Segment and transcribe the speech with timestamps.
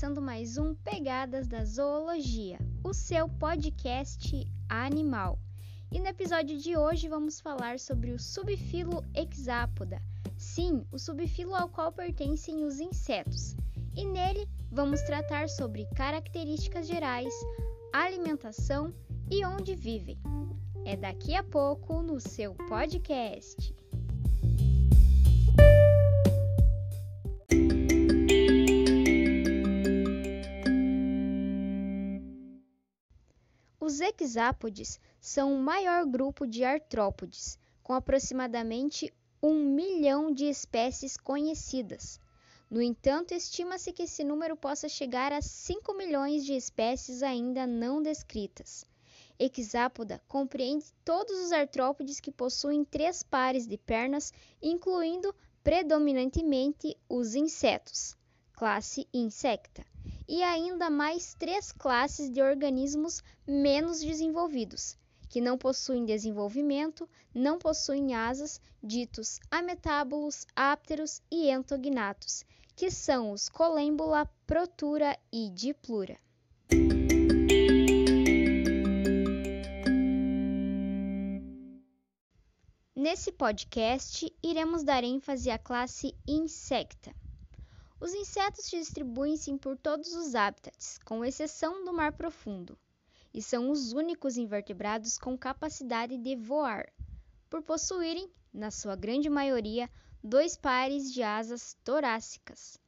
[0.00, 5.38] Começando mais um Pegadas da Zoologia, o seu podcast animal.
[5.92, 10.00] E no episódio de hoje vamos falar sobre o subfilo Hexapoda.
[10.38, 13.54] Sim, o subfilo ao qual pertencem os insetos.
[13.94, 17.34] E nele vamos tratar sobre características gerais,
[17.92, 18.94] alimentação
[19.30, 20.18] e onde vivem.
[20.86, 23.74] É daqui a pouco no seu podcast.
[33.82, 39.10] Os hexápodes são o maior grupo de artrópodes, com aproximadamente
[39.42, 42.20] um milhão de espécies conhecidas.
[42.68, 48.02] No entanto, estima-se que esse número possa chegar a 5 milhões de espécies ainda não
[48.02, 48.84] descritas.
[49.38, 58.14] Hexápoda compreende todos os artrópodes que possuem três pares de pernas, incluindo predominantemente os insetos,
[58.52, 59.89] classe Insecta
[60.30, 64.96] e ainda mais três classes de organismos menos desenvolvidos,
[65.28, 72.44] que não possuem desenvolvimento, não possuem asas, ditos ametábulos, ápteros e entognatos,
[72.76, 76.16] que são os colêmbula, protura e diplura.
[82.94, 87.12] Nesse podcast, iremos dar ênfase à classe Insecta.
[88.00, 92.78] Os insetos distribuem-se por todos os hábitats, com exceção do mar profundo,
[93.34, 96.90] e são os únicos invertebrados com capacidade de voar,
[97.50, 99.90] por possuírem, na sua grande maioria,
[100.24, 102.78] dois pares de asas torácicas.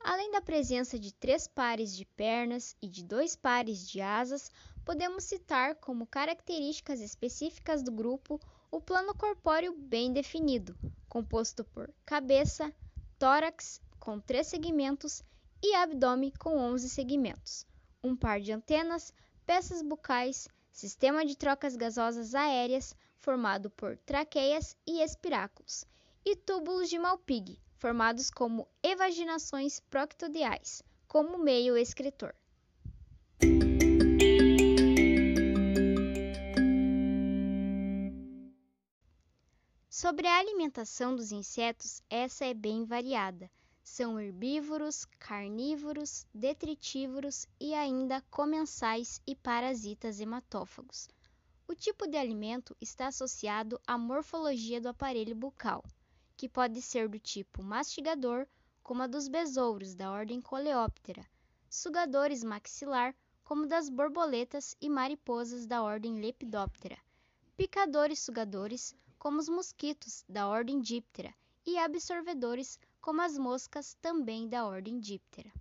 [0.00, 4.50] Além da presença de três pares de pernas e de dois pares de asas,
[4.84, 10.76] podemos citar como características específicas do grupo o plano corpóreo bem definido,
[11.08, 12.74] composto por cabeça,
[13.16, 15.20] tórax com três segmentos
[15.60, 17.66] e abdômen com 11 segmentos,
[18.04, 19.12] um par de antenas,
[19.44, 25.84] peças bucais, sistema de trocas gasosas aéreas formado por traqueias e espiráculos,
[26.24, 32.32] e túbulos de Malpighi, formados como evaginações proctodiais, como meio excretor.
[39.90, 43.50] Sobre a alimentação dos insetos, essa é bem variada
[43.88, 51.08] são herbívoros, carnívoros, detritívoros e ainda comensais e parasitas hematófagos.
[51.68, 55.84] O tipo de alimento está associado à morfologia do aparelho bucal,
[56.36, 58.48] que pode ser do tipo mastigador,
[58.82, 61.24] como a dos besouros da ordem Coleóptera,
[61.70, 63.14] sugadores maxilar,
[63.44, 66.98] como das borboletas e mariposas da ordem Lepidoptera,
[67.56, 71.32] picadores sugadores, como os mosquitos da ordem Diptera,
[71.64, 75.52] e absorvedores, como as moscas também da ordem Diptera.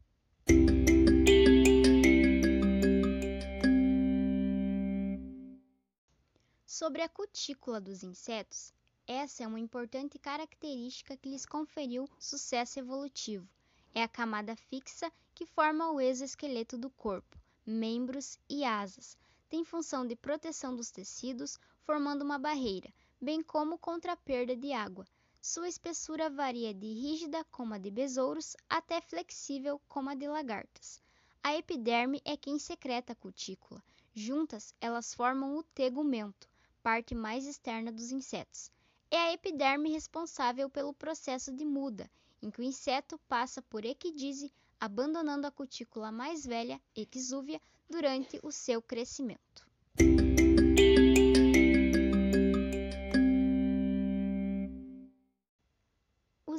[6.66, 8.74] Sobre a cutícula dos insetos,
[9.06, 13.48] essa é uma importante característica que lhes conferiu sucesso evolutivo.
[13.94, 19.16] É a camada fixa que forma o exoesqueleto do corpo, membros e asas.
[19.48, 22.92] Tem função de proteção dos tecidos, formando uma barreira,
[23.22, 25.06] bem como contra a perda de água,
[25.46, 31.00] sua espessura varia de rígida, como a de besouros, até flexível, como a de lagartas.
[31.44, 33.80] A epiderme é quem secreta a cutícula.
[34.12, 36.50] Juntas, elas formam o tegumento,
[36.82, 38.72] parte mais externa dos insetos.
[39.12, 42.10] É a epiderme responsável pelo processo de muda,
[42.42, 48.52] em que o inseto passa por equidise, abandonando a cutícula mais velha, exúvia, durante o
[48.52, 49.64] seu crescimento.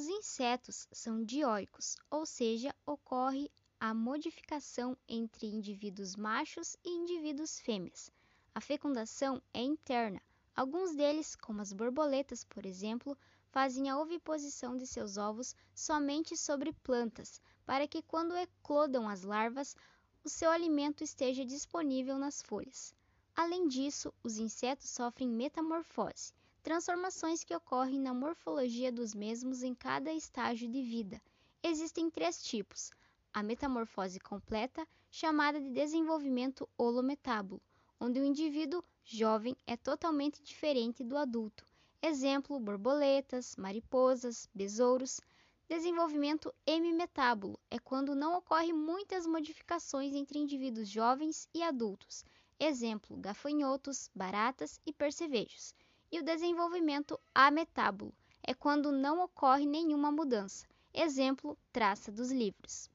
[0.05, 3.51] Insetos são dioicos, ou seja, ocorre
[3.81, 8.11] a modificação entre indivíduos machos e indivíduos fêmeas.
[8.55, 10.21] A fecundação é interna.
[10.55, 13.17] Alguns deles, como as borboletas, por exemplo,
[13.51, 19.75] fazem a oviposição de seus ovos somente sobre plantas, para que quando eclodam as larvas,
[20.23, 22.95] o seu alimento esteja disponível nas folhas.
[23.35, 26.36] Além disso, os insetos sofrem metamorfose
[26.67, 31.23] transformações que ocorrem na morfologia dos mesmos em cada estágio de vida.
[31.63, 32.91] Existem três tipos:
[33.33, 37.63] a metamorfose completa, chamada de desenvolvimento holometábulo,
[38.01, 41.65] onde o indivíduo jovem é totalmente diferente do adulto.
[42.03, 45.21] Exemplo: borboletas, mariposas, besouros.
[45.69, 52.25] Desenvolvimento hemimetábulo é quando não ocorrem muitas modificações entre indivíduos jovens e adultos.
[52.59, 55.73] Exemplo: gafanhotos, baratas e percevejos
[56.11, 60.67] e o desenvolvimento ametábulo é quando não ocorre nenhuma mudança.
[60.95, 62.89] Exemplo, traça dos livros.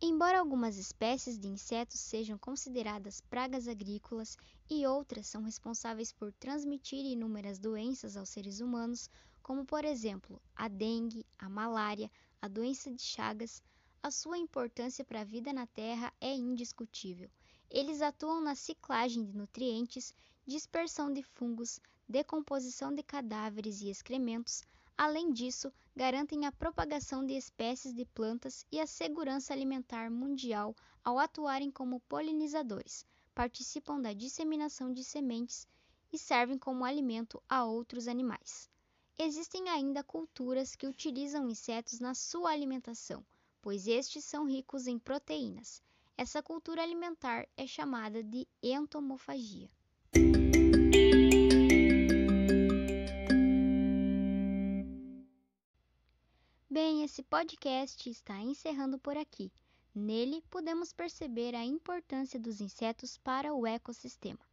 [0.00, 4.36] Embora algumas espécies de insetos sejam consideradas pragas agrícolas
[4.68, 9.10] e outras são responsáveis por transmitir inúmeras doenças aos seres humanos,
[9.42, 12.10] como por exemplo a dengue, a malária,
[12.40, 13.62] a doença de Chagas,
[14.06, 17.28] a sua importância para a vida na Terra é indiscutível.
[17.68, 20.14] Eles atuam na ciclagem de nutrientes,
[20.46, 24.62] dispersão de fungos, decomposição de cadáveres e excrementos,
[24.98, 30.74] Além disso, garantem a propagação de espécies de plantas e a segurança alimentar mundial
[31.04, 33.04] ao atuarem como polinizadores,
[33.34, 35.68] participam da disseminação de sementes
[36.10, 38.70] e servem como alimento a outros animais.
[39.18, 43.22] Existem ainda culturas que utilizam insetos na sua alimentação,
[43.66, 45.82] pois estes são ricos em proteínas.
[46.16, 49.68] Essa cultura alimentar é chamada de entomofagia.
[56.70, 59.50] Bem, esse podcast está encerrando por aqui.
[59.92, 64.46] Nele, podemos perceber a importância dos insetos para o ecossistema.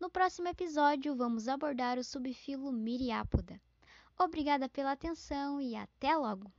[0.00, 3.62] No próximo episódio, vamos abordar o subfilo Miriápoda.
[4.18, 6.52] Obrigada pela atenção e até logo!